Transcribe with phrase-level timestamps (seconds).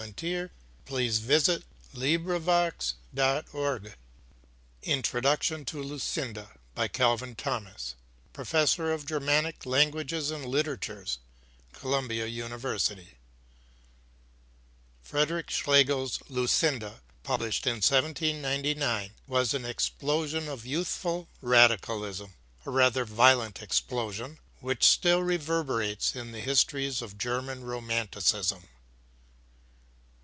[0.17, 0.51] FRIEDRICH
[1.93, 3.91] SCHLEGEL
[4.81, 7.93] INTRODUCTION TO LUCINDA By CALVIN THOMAS
[8.33, 11.19] Professor of Germanic Languages and Literatures,
[11.73, 13.09] Columbia University
[15.03, 22.33] Friedrich Schlegel's Lucinda, published in 1799, was an explosion of youthful radicalism
[22.65, 28.67] a rather violent explosion which still reverberates in the histories of German Romanticism.